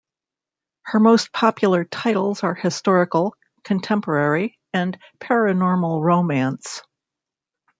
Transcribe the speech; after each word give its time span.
Her 0.81 0.99
most 0.99 1.31
popular 1.31 1.85
titles 1.85 2.41
are 2.41 2.55
historical, 2.55 3.35
contemporary, 3.63 4.57
and 4.73 4.97
paranormal 5.21 6.01
romance. 6.01 6.81